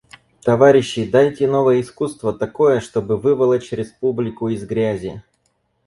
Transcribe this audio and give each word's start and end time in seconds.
Товарищи, 0.41 1.05
дайте 1.11 1.45
новое 1.45 1.79
искусство— 1.79 2.33
такое, 2.33 2.79
чтобы 2.79 3.17
выволочь 3.17 3.71
республику 3.71 4.49
из 4.49 4.65
грязи. 4.65 5.21